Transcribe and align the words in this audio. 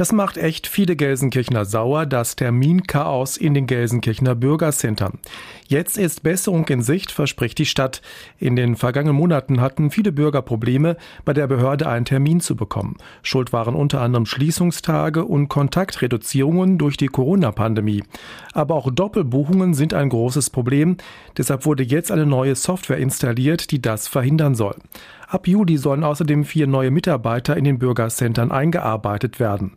Das 0.00 0.12
macht 0.12 0.38
echt 0.38 0.66
viele 0.66 0.96
Gelsenkirchner 0.96 1.66
sauer, 1.66 2.06
das 2.06 2.34
Terminchaos 2.34 3.36
in 3.36 3.52
den 3.52 3.66
Gelsenkirchener 3.66 4.34
Bürgercentern. 4.34 5.18
Jetzt 5.68 5.98
ist 5.98 6.22
Besserung 6.22 6.66
in 6.68 6.80
Sicht, 6.80 7.12
verspricht 7.12 7.58
die 7.58 7.66
Stadt. 7.66 8.00
In 8.38 8.56
den 8.56 8.76
vergangenen 8.76 9.14
Monaten 9.14 9.60
hatten 9.60 9.90
viele 9.90 10.10
Bürger 10.10 10.40
Probleme, 10.40 10.96
bei 11.26 11.34
der 11.34 11.46
Behörde 11.48 11.86
einen 11.86 12.06
Termin 12.06 12.40
zu 12.40 12.56
bekommen. 12.56 12.96
Schuld 13.22 13.52
waren 13.52 13.74
unter 13.74 14.00
anderem 14.00 14.24
Schließungstage 14.24 15.22
und 15.26 15.48
Kontaktreduzierungen 15.48 16.78
durch 16.78 16.96
die 16.96 17.08
Corona-Pandemie. 17.08 18.02
Aber 18.54 18.76
auch 18.76 18.90
Doppelbuchungen 18.90 19.74
sind 19.74 19.92
ein 19.92 20.08
großes 20.08 20.48
Problem. 20.48 20.96
Deshalb 21.36 21.66
wurde 21.66 21.82
jetzt 21.82 22.10
eine 22.10 22.24
neue 22.24 22.56
Software 22.56 22.96
installiert, 22.96 23.70
die 23.70 23.82
das 23.82 24.08
verhindern 24.08 24.54
soll. 24.54 24.76
Ab 25.30 25.46
Juli 25.46 25.76
sollen 25.76 26.02
außerdem 26.02 26.44
vier 26.44 26.66
neue 26.66 26.90
Mitarbeiter 26.90 27.56
in 27.56 27.62
den 27.62 27.78
Bürgercentern 27.78 28.50
eingearbeitet 28.50 29.38
werden. 29.38 29.74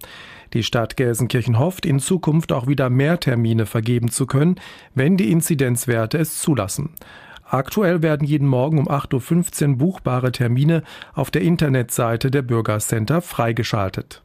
Die 0.53 0.63
Stadt 0.63 0.97
Gelsenkirchen 0.97 1.59
hofft, 1.59 1.85
in 1.85 1.99
Zukunft 1.99 2.51
auch 2.51 2.65
wieder 2.65 2.89
mehr 2.89 3.19
Termine 3.19 3.67
vergeben 3.67 4.09
zu 4.09 4.25
können, 4.25 4.55
wenn 4.95 5.15
die 5.15 5.31
Inzidenzwerte 5.31 6.17
es 6.17 6.39
zulassen. 6.39 6.89
Aktuell 7.45 8.01
werden 8.01 8.25
jeden 8.25 8.47
Morgen 8.47 8.79
um 8.79 8.87
8.15 8.87 9.69
Uhr 9.69 9.77
buchbare 9.77 10.31
Termine 10.31 10.81
auf 11.13 11.29
der 11.29 11.43
Internetseite 11.43 12.31
der 12.31 12.41
Bürgercenter 12.41 13.21
freigeschaltet. 13.21 14.23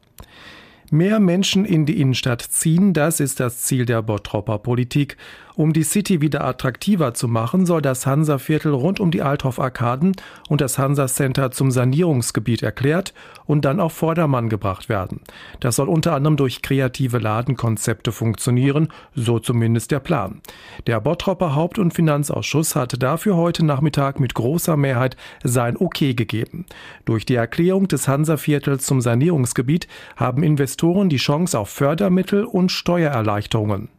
Mehr 0.91 1.19
Menschen 1.19 1.65
in 1.65 1.85
die 1.85 2.01
Innenstadt 2.01 2.41
ziehen, 2.41 2.93
das 2.93 3.19
ist 3.19 3.39
das 3.39 3.61
Ziel 3.61 3.85
der 3.85 4.01
Bottropper 4.01 4.57
Politik. 4.57 5.17
Um 5.55 5.73
die 5.73 5.83
City 5.83 6.21
wieder 6.21 6.45
attraktiver 6.45 7.13
zu 7.13 7.27
machen, 7.27 7.65
soll 7.65 7.81
das 7.81 8.05
Hansa-Viertel 8.05 8.71
rund 8.71 9.01
um 9.01 9.11
die 9.11 9.21
Althoff-Arkaden 9.21 10.13
und 10.47 10.61
das 10.61 10.77
Hansa-Center 10.79 11.51
zum 11.51 11.69
Sanierungsgebiet 11.69 12.63
erklärt 12.63 13.13
und 13.45 13.65
dann 13.65 13.81
auf 13.81 13.91
Vordermann 13.91 14.47
gebracht 14.47 14.87
werden. 14.87 15.19
Das 15.59 15.75
soll 15.75 15.89
unter 15.89 16.13
anderem 16.15 16.37
durch 16.37 16.61
kreative 16.61 17.17
Ladenkonzepte 17.17 18.13
funktionieren, 18.13 18.87
so 19.15 19.37
zumindest 19.37 19.91
der 19.91 19.99
Plan. 19.99 20.39
Der 20.87 21.01
Bottropper 21.01 21.55
Haupt- 21.55 21.77
und 21.77 21.93
Finanzausschuss 21.93 22.77
hatte 22.77 22.97
dafür 22.97 23.35
heute 23.35 23.65
Nachmittag 23.65 24.21
mit 24.21 24.35
großer 24.35 24.77
Mehrheit 24.77 25.17
sein 25.43 25.75
Okay 25.77 26.13
gegeben. 26.13 26.67
Durch 27.03 27.25
die 27.25 27.35
Erklärung 27.35 27.89
des 27.89 28.07
Hansa-Viertels 28.07 28.85
zum 28.85 29.01
Sanierungsgebiet 29.01 29.89
haben 30.15 30.41
Investoren 30.41 30.78
die 31.09 31.17
Chance 31.17 31.59
auf 31.59 31.69
Fördermittel 31.69 32.45
und 32.45 32.71
Steuererleichterungen. 32.71 33.89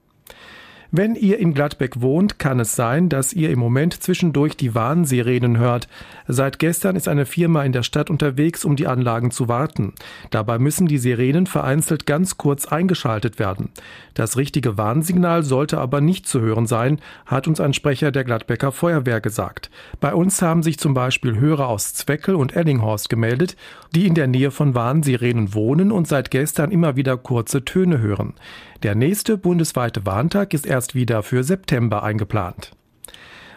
Wenn 0.92 1.14
ihr 1.14 1.38
in 1.38 1.54
Gladbeck 1.54 2.00
wohnt, 2.00 2.40
kann 2.40 2.58
es 2.58 2.74
sein, 2.74 3.08
dass 3.08 3.32
ihr 3.32 3.50
im 3.50 3.60
Moment 3.60 4.02
zwischendurch 4.02 4.56
die 4.56 4.74
Warnsirenen 4.74 5.56
hört. 5.56 5.86
Seit 6.26 6.58
gestern 6.58 6.96
ist 6.96 7.06
eine 7.06 7.26
Firma 7.26 7.62
in 7.62 7.70
der 7.70 7.84
Stadt 7.84 8.10
unterwegs, 8.10 8.64
um 8.64 8.74
die 8.74 8.88
Anlagen 8.88 9.30
zu 9.30 9.46
warten. 9.46 9.94
Dabei 10.30 10.58
müssen 10.58 10.88
die 10.88 10.98
Sirenen 10.98 11.46
vereinzelt 11.46 12.06
ganz 12.06 12.38
kurz 12.38 12.66
eingeschaltet 12.66 13.38
werden. 13.38 13.70
Das 14.14 14.36
richtige 14.36 14.76
Warnsignal 14.78 15.44
sollte 15.44 15.78
aber 15.78 16.00
nicht 16.00 16.26
zu 16.26 16.40
hören 16.40 16.66
sein, 16.66 16.98
hat 17.24 17.46
uns 17.46 17.60
ein 17.60 17.72
Sprecher 17.72 18.10
der 18.10 18.24
Gladbecker 18.24 18.72
Feuerwehr 18.72 19.20
gesagt. 19.20 19.70
Bei 20.00 20.12
uns 20.12 20.42
haben 20.42 20.64
sich 20.64 20.78
zum 20.78 20.94
Beispiel 20.94 21.38
Hörer 21.38 21.68
aus 21.68 21.94
Zweckel 21.94 22.34
und 22.34 22.56
Ellinghorst 22.56 23.08
gemeldet, 23.08 23.56
die 23.94 24.08
in 24.08 24.14
der 24.14 24.26
Nähe 24.26 24.50
von 24.50 24.74
Warnsirenen 24.74 25.54
wohnen 25.54 25.92
und 25.92 26.08
seit 26.08 26.32
gestern 26.32 26.72
immer 26.72 26.96
wieder 26.96 27.16
kurze 27.16 27.64
Töne 27.64 28.00
hören. 28.00 28.34
Der 28.82 28.94
nächste 28.94 29.36
bundesweite 29.36 30.06
Warntag 30.06 30.54
ist 30.54 30.64
erst 30.80 30.94
wieder 30.94 31.22
für 31.22 31.44
September 31.44 32.02
eingeplant. 32.02 32.72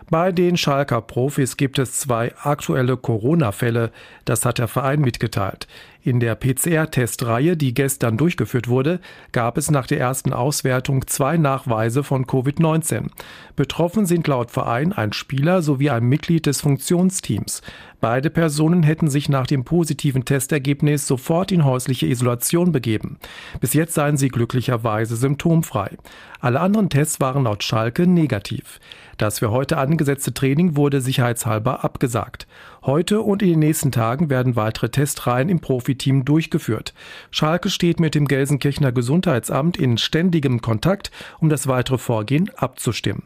Bei 0.09 0.33
den 0.33 0.57
Schalker 0.57 0.99
Profis 1.01 1.55
gibt 1.55 1.79
es 1.79 1.97
zwei 2.01 2.33
aktuelle 2.43 2.97
Corona-Fälle, 2.97 3.91
das 4.25 4.43
hat 4.43 4.57
der 4.57 4.67
Verein 4.67 4.99
mitgeteilt. 4.99 5.67
In 6.01 6.19
der 6.19 6.35
PCR-Testreihe, 6.35 7.55
die 7.55 7.73
gestern 7.73 8.17
durchgeführt 8.17 8.67
wurde, 8.67 8.99
gab 9.31 9.57
es 9.57 9.71
nach 9.71 9.87
der 9.87 10.01
ersten 10.01 10.33
Auswertung 10.33 11.07
zwei 11.07 11.37
Nachweise 11.37 12.03
von 12.03 12.25
Covid-19. 12.25 13.07
Betroffen 13.55 14.05
sind 14.05 14.27
laut 14.27 14.51
Verein 14.51 14.91
ein 14.91 15.13
Spieler 15.13 15.61
sowie 15.61 15.89
ein 15.89 16.03
Mitglied 16.03 16.45
des 16.45 16.59
Funktionsteams. 16.59 17.61
Beide 18.03 18.29
Personen 18.29 18.83
hätten 18.83 19.09
sich 19.09 19.29
nach 19.29 19.47
dem 19.47 19.63
positiven 19.63 20.25
Testergebnis 20.25 21.07
sofort 21.07 21.53
in 21.53 21.63
häusliche 21.63 22.05
Isolation 22.05 22.73
begeben. 22.73 23.17
Bis 23.61 23.73
jetzt 23.73 23.93
seien 23.93 24.17
sie 24.17 24.27
glücklicherweise 24.27 25.15
symptomfrei. 25.15 25.95
Alle 26.41 26.59
anderen 26.59 26.89
Tests 26.89 27.21
waren 27.21 27.45
laut 27.45 27.63
Schalke 27.63 28.05
negativ. 28.05 28.81
Das 29.17 29.39
für 29.39 29.51
heute 29.51 29.77
angesetzte 29.77 30.33
Training 30.33 30.75
wurde 30.75 30.99
sicherheitshalber 30.99 31.85
abgesagt. 31.85 32.45
Heute 32.85 33.21
und 33.21 33.41
in 33.41 33.51
den 33.51 33.59
nächsten 33.59 33.93
Tagen 33.93 34.29
werden 34.29 34.57
weitere 34.57 34.89
Testreihen 34.89 35.47
im 35.47 35.61
Profiteam 35.61 36.25
durchgeführt. 36.25 36.93
Schalke 37.31 37.69
steht 37.69 38.01
mit 38.01 38.15
dem 38.15 38.27
Gelsenkirchener 38.27 38.91
Gesundheitsamt 38.91 39.77
in 39.77 39.97
ständigem 39.97 40.59
Kontakt, 40.59 41.09
um 41.39 41.47
das 41.47 41.67
weitere 41.67 41.97
Vorgehen 41.97 42.51
abzustimmen. 42.57 43.23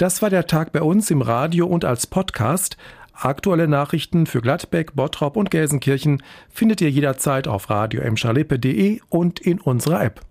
Das 0.00 0.22
war 0.22 0.30
der 0.30 0.46
Tag 0.46 0.72
bei 0.72 0.80
uns 0.80 1.10
im 1.10 1.20
Radio 1.20 1.66
und 1.66 1.84
als 1.84 2.06
Podcast. 2.06 2.78
Aktuelle 3.22 3.68
Nachrichten 3.68 4.24
für 4.24 4.40
Gladbeck, 4.40 4.94
Bottrop 4.94 5.36
und 5.36 5.50
Gelsenkirchen 5.50 6.22
findet 6.48 6.80
ihr 6.80 6.90
jederzeit 6.90 7.48
auf 7.48 7.68
radio 7.68 8.00
und 9.10 9.40
in 9.40 9.60
unserer 9.60 10.02
App. 10.02 10.22